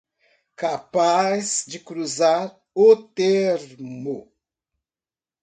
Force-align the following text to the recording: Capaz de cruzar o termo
Capaz 0.55 1.63
de 1.69 1.77
cruzar 1.79 2.57
o 2.73 2.95
termo 2.95 4.33